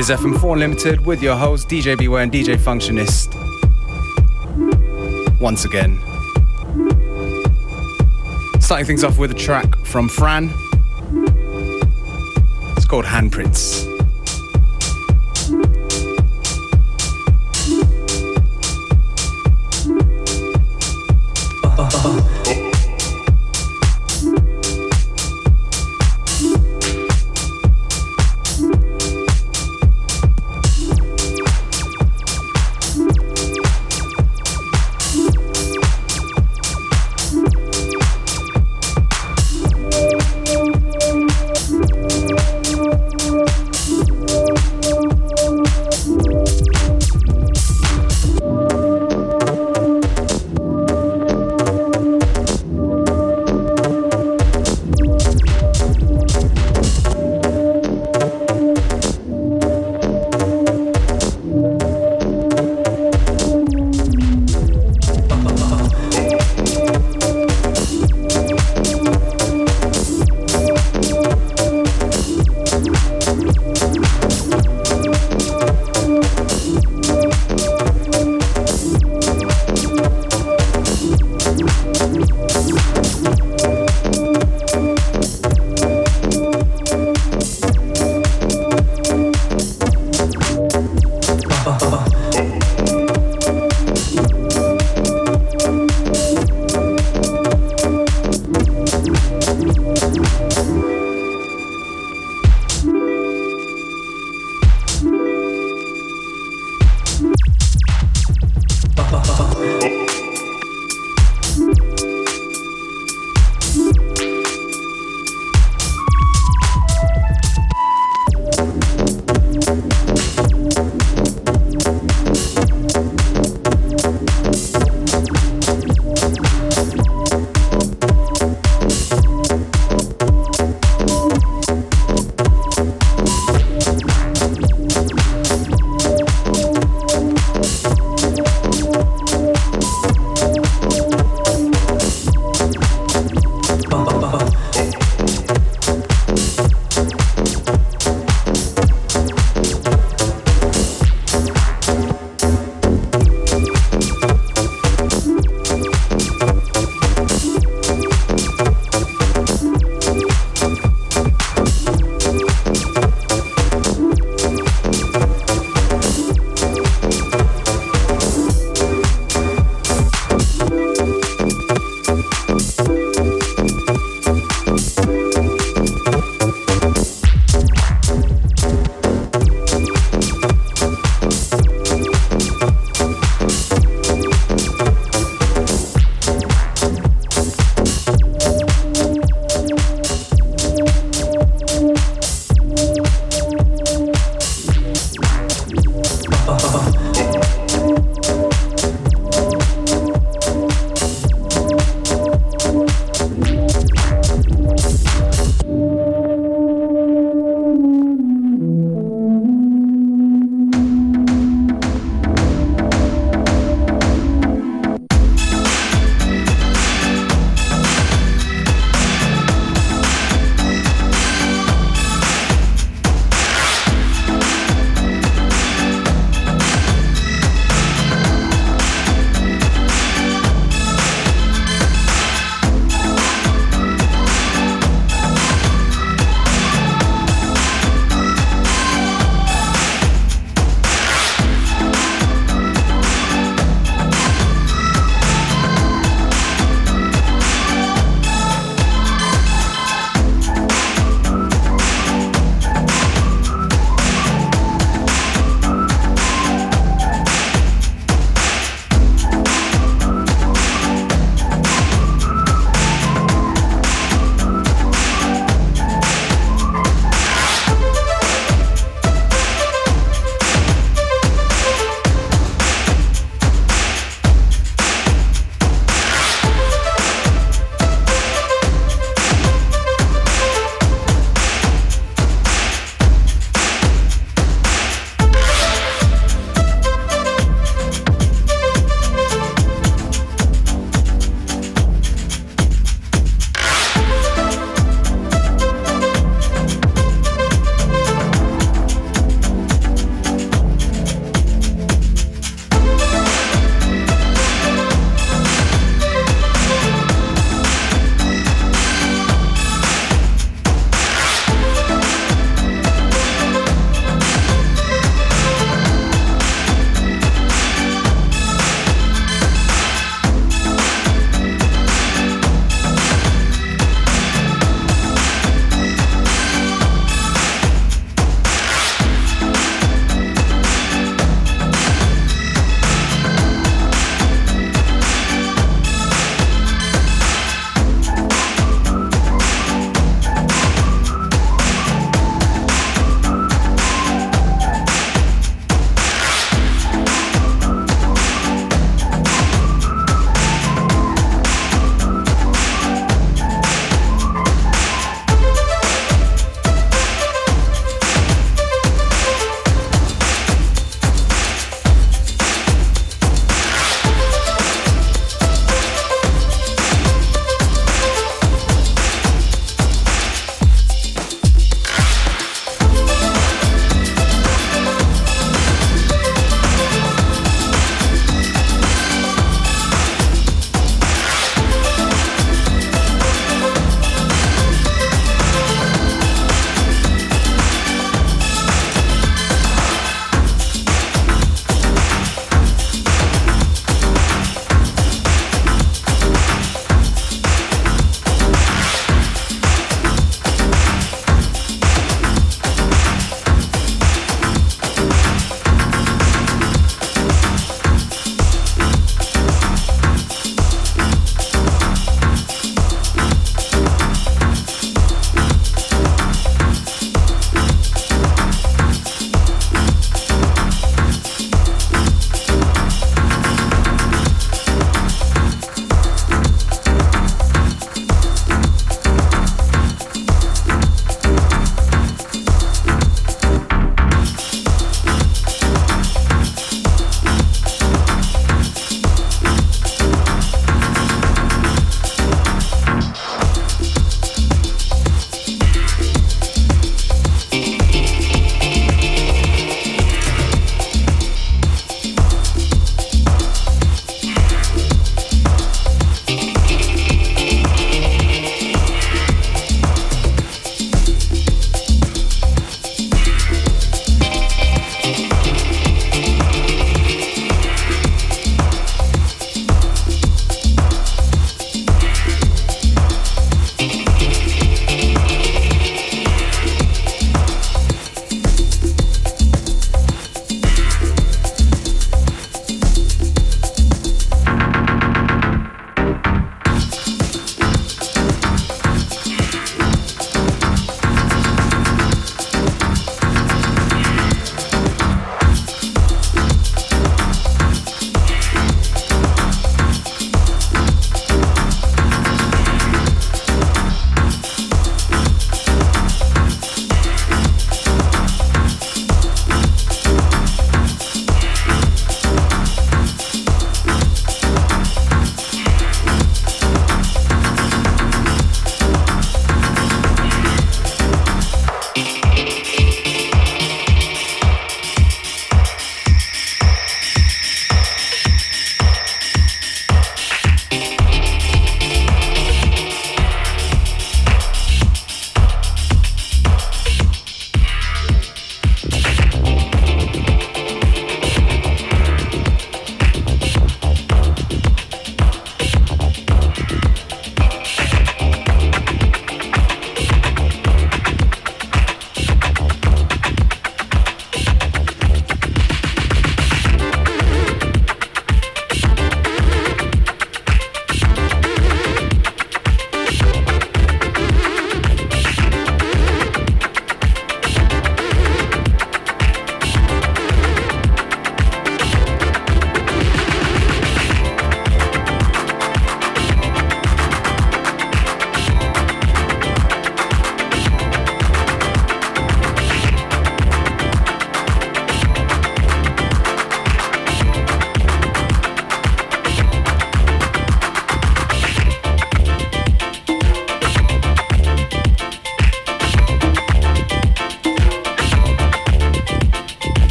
[0.00, 3.28] is FM4 Unlimited with your host DJ Beware and DJ Functionist.
[5.38, 5.98] Once again.
[8.62, 10.48] Starting things off with a track from Fran.
[12.78, 13.89] It's called Handprints.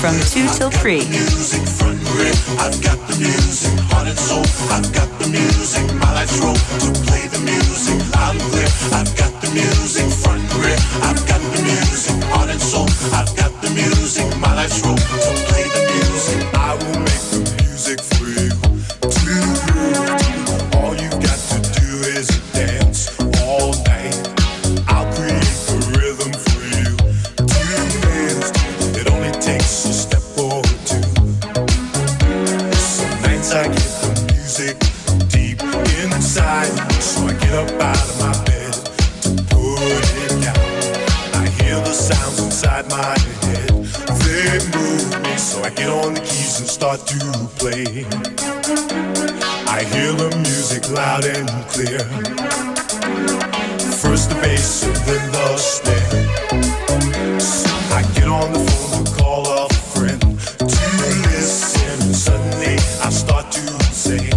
[0.00, 1.37] from 2 till 3.
[50.08, 52.00] feel the music loud and clear.
[54.00, 56.08] First the bass and then the snare.
[57.92, 60.80] I get on the phone and call a friend to
[61.28, 62.14] listen.
[62.14, 63.60] Suddenly I start to
[63.92, 64.32] sing.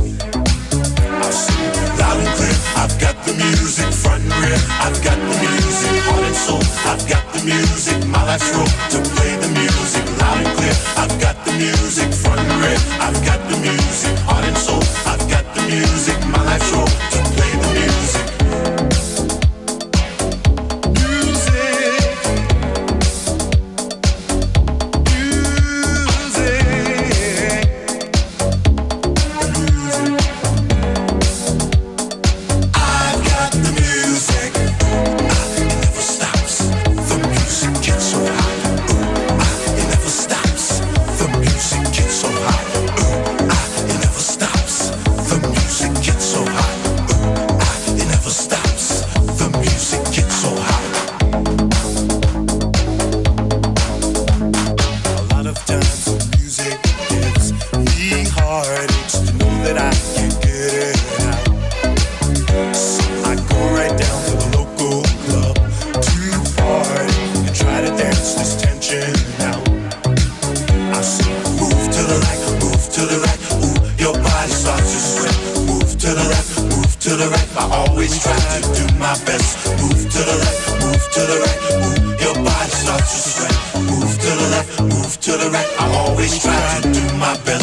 [1.24, 2.58] I sing loud and clear.
[2.76, 4.60] I've got the music front and rear.
[4.86, 6.64] I've got the music heart and soul.
[6.92, 7.98] I've got the music.
[8.08, 10.76] My life's role to play the music loud and clear.
[10.98, 12.80] I've got the music front and rear.
[13.00, 14.41] I've got the music heart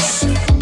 [0.09, 0.58] House.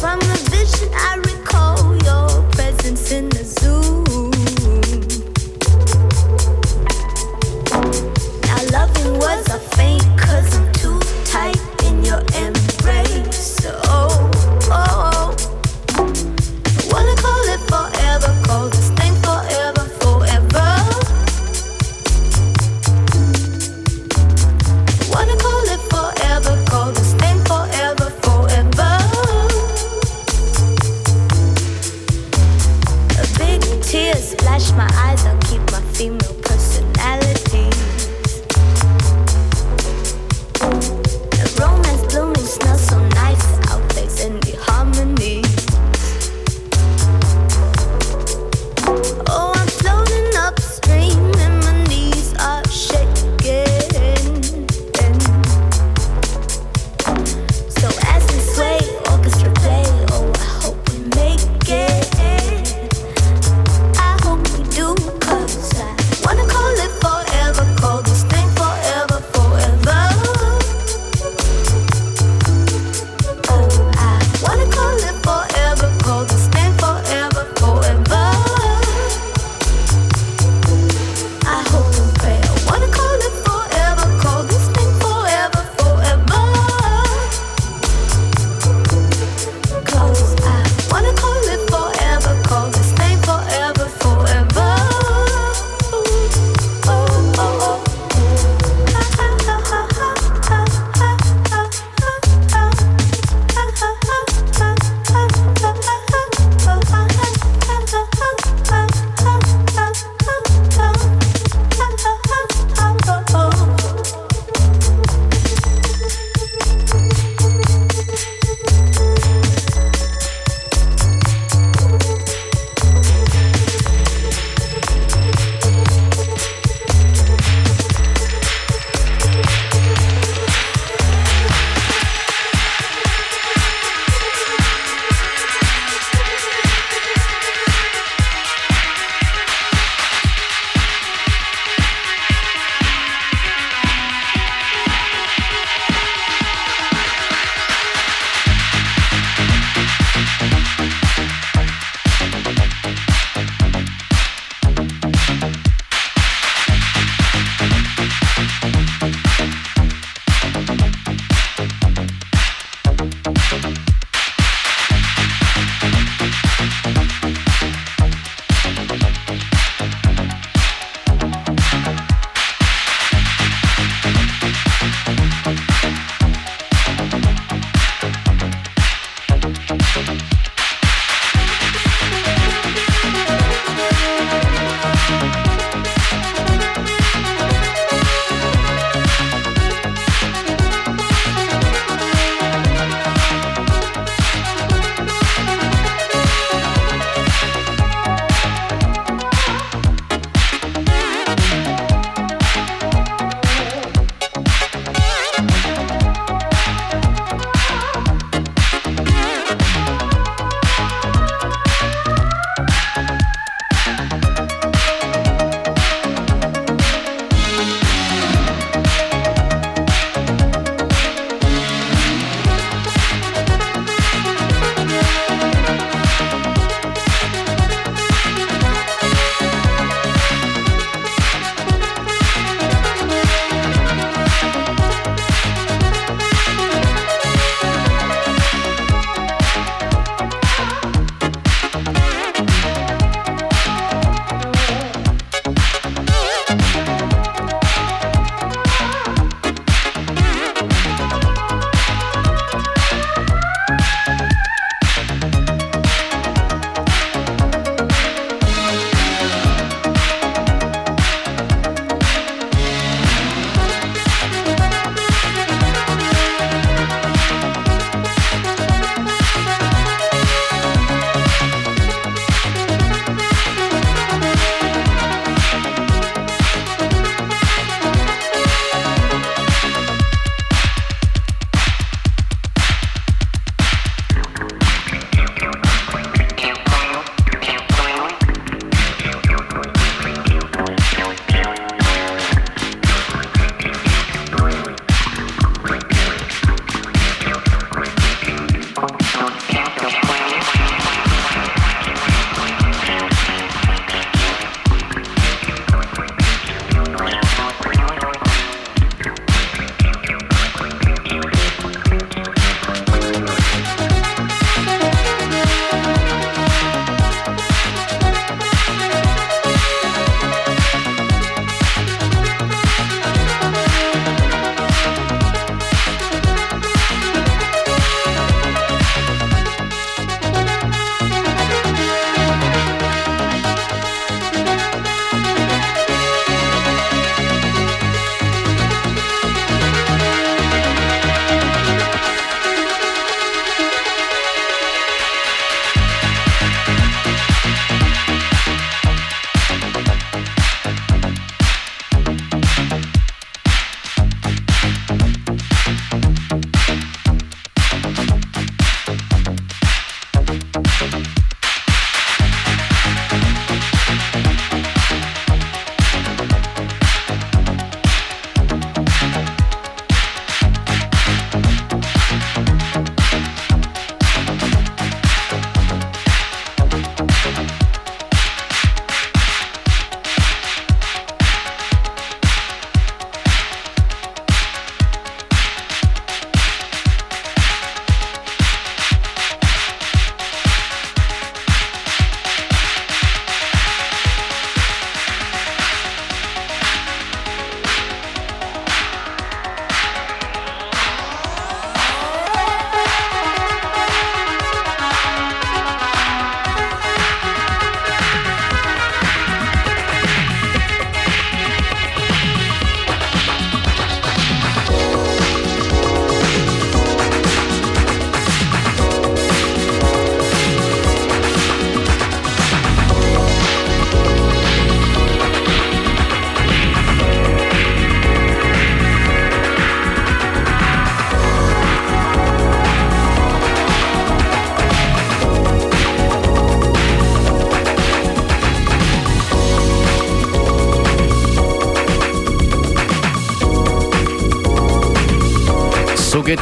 [0.00, 3.28] From the vision, I recall your presence in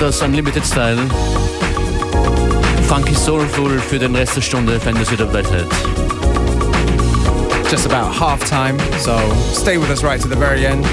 [0.01, 0.99] Das Unlimited Style.
[2.89, 5.47] Funky Soulful für den Rest der Stunde, das wieder Welt.
[7.71, 9.17] Just about half time, so
[9.53, 10.85] stay with us right to the very end.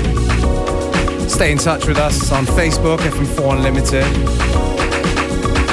[1.29, 4.05] Stay in touch with us on Facebook, FM4 Unlimited.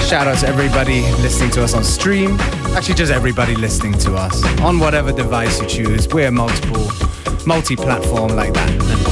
[0.08, 2.36] Shout out to everybody listening to us on stream.
[2.74, 6.08] Actually, just everybody listening to us on whatever device you choose.
[6.08, 6.90] We're multiple,
[7.46, 9.08] multi platform like that.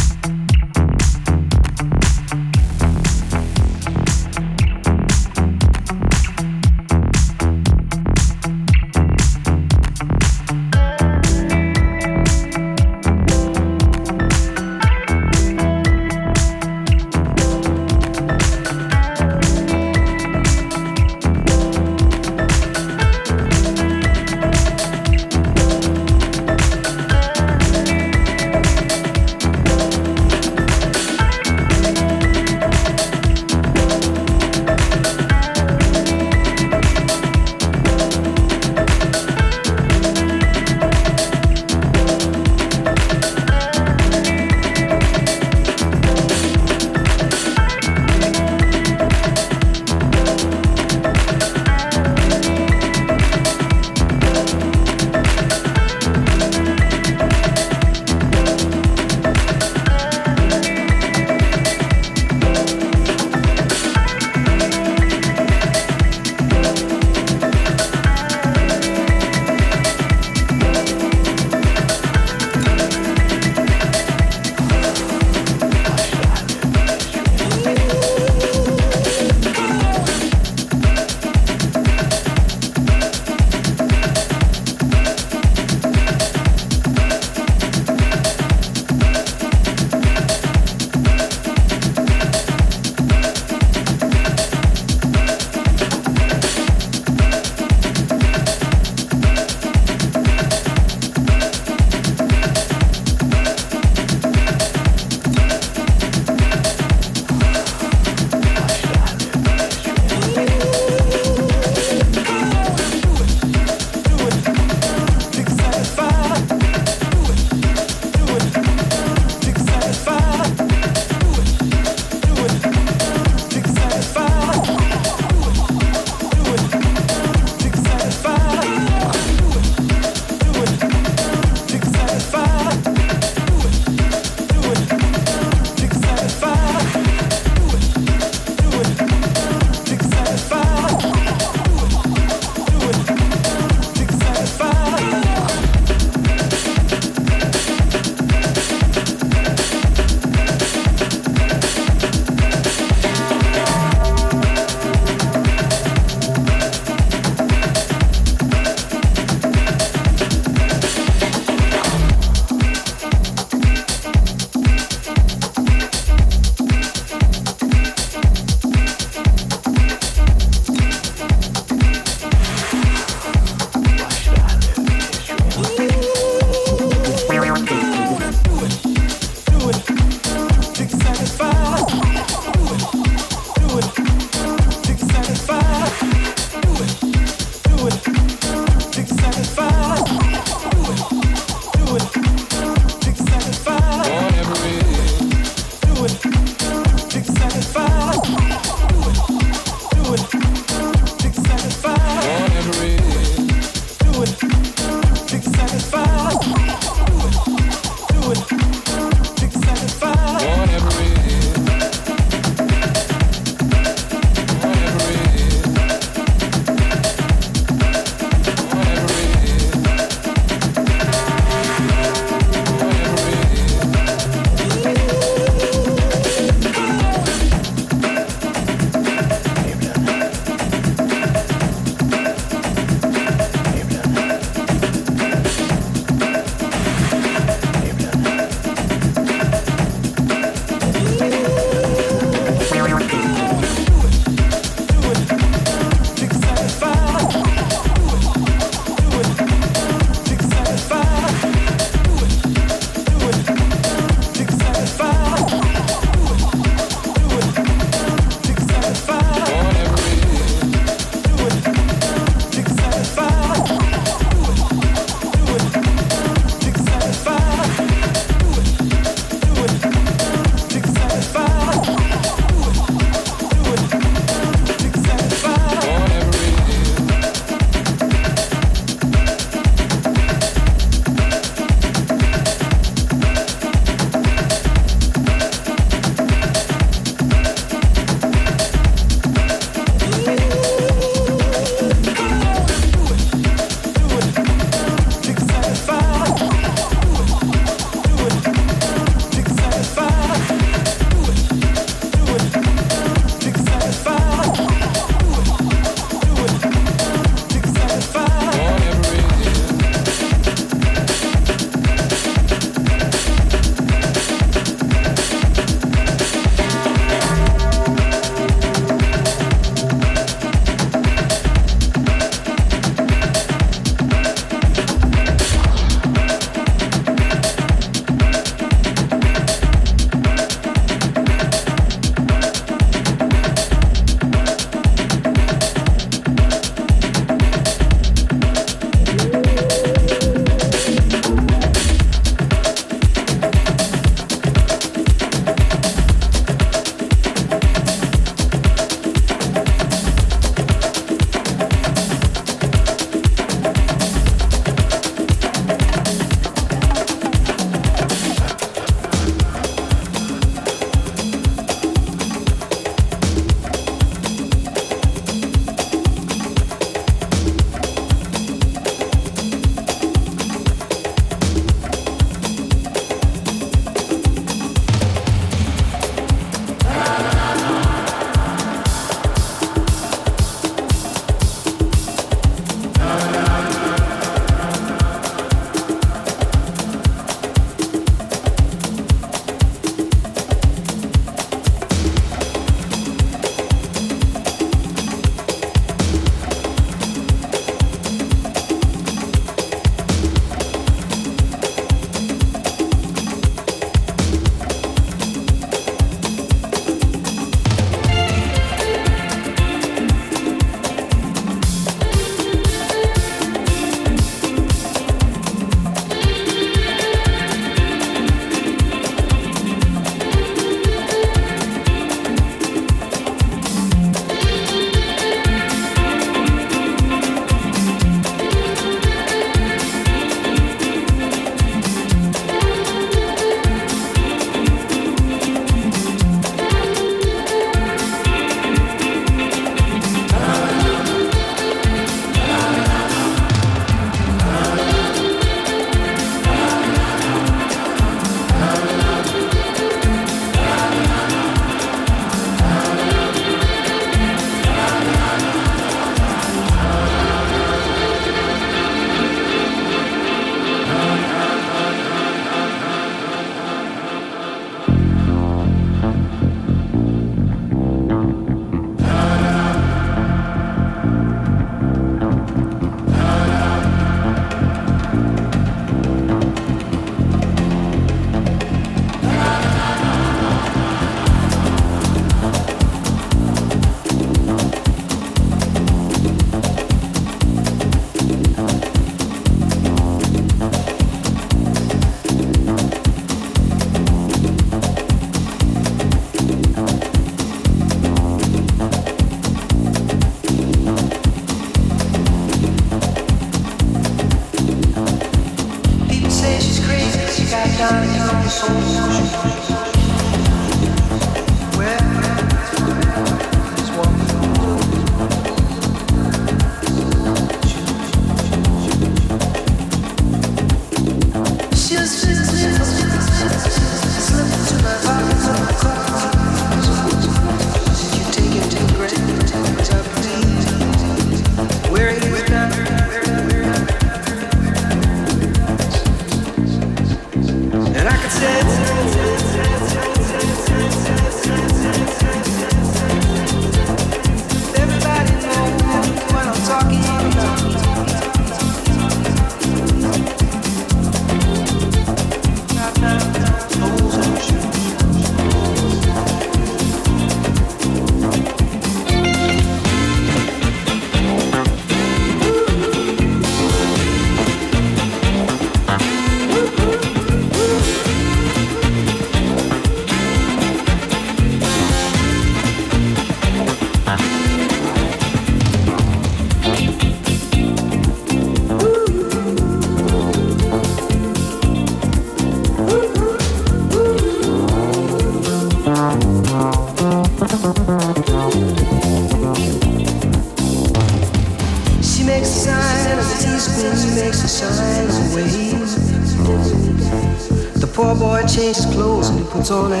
[599.71, 600.00] sole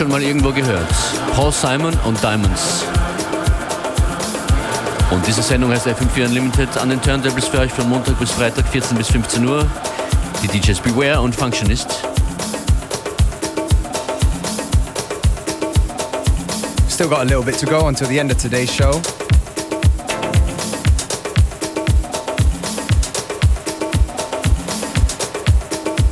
[0.00, 0.88] schon mal irgendwo gehört.
[1.34, 2.86] Paul Simon und Diamonds.
[5.10, 8.66] Und diese Sendung heißt FM4 Unlimited an den Turntables für euch von Montag bis Freitag
[8.66, 9.66] 14 bis 15 Uhr.
[10.42, 12.02] Die DJs Beware und Functionist.
[16.88, 19.02] Still got a little bit to go until the end of today's show.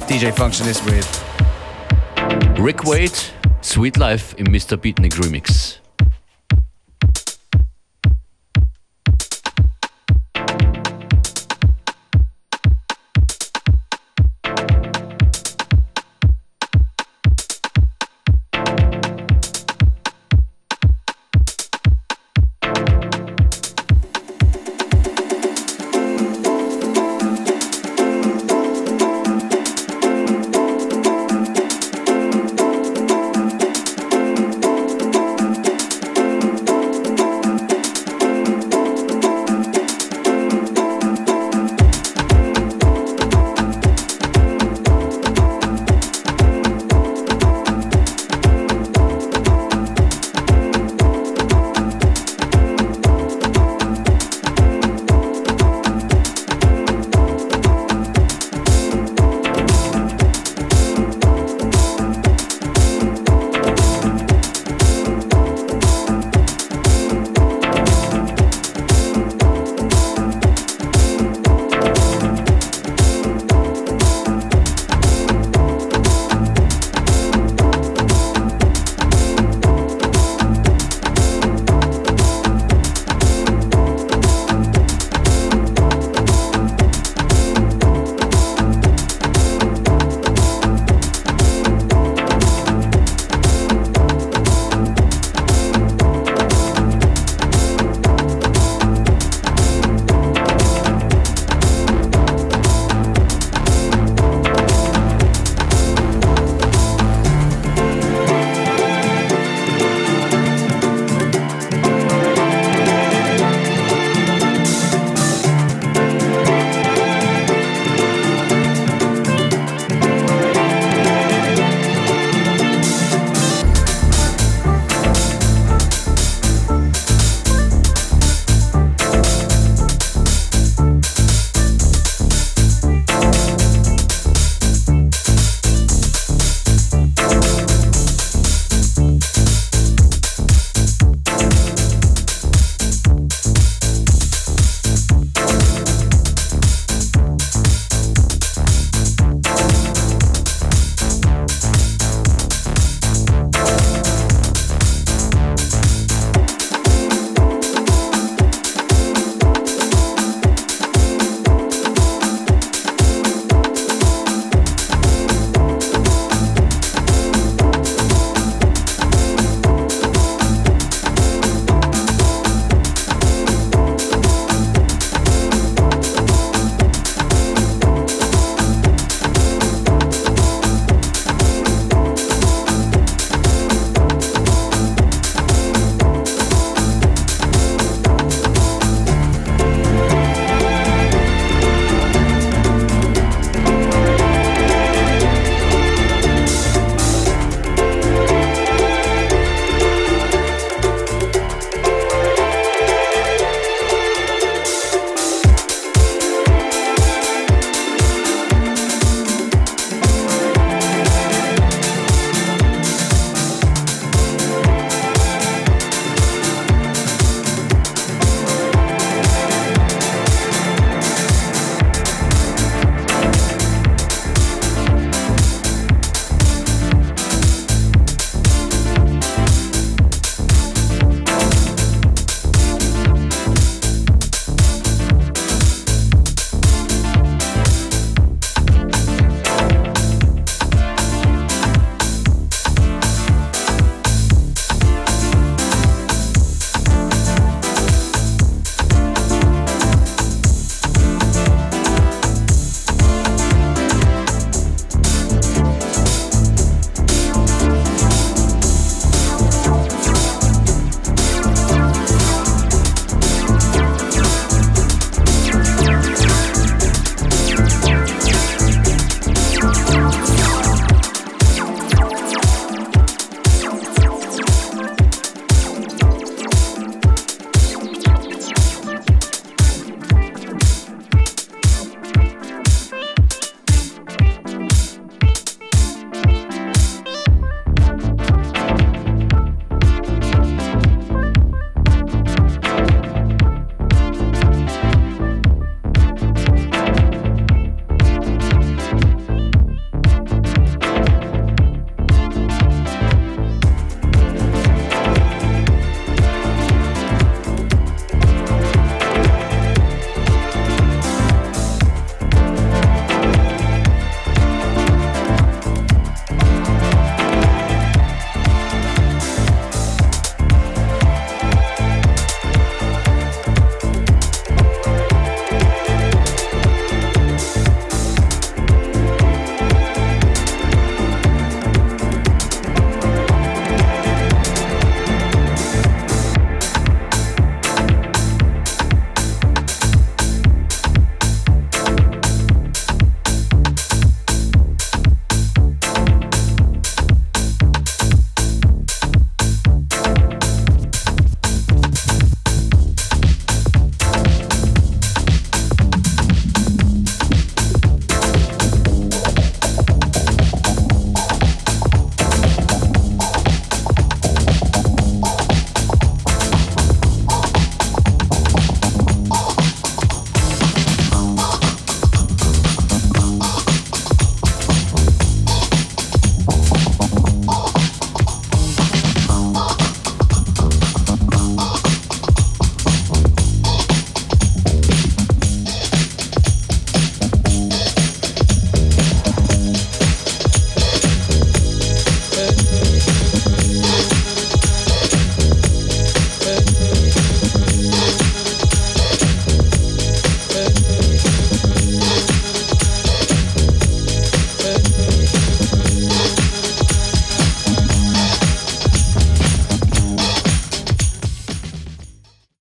[0.07, 1.09] DJ Functionist with
[2.59, 3.38] Rick Wade
[3.79, 4.77] Sweet Life im Mr.
[4.77, 5.81] Beatnik Remix.